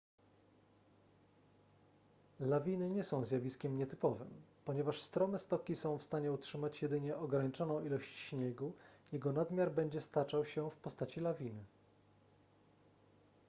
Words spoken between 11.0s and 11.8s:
lawiny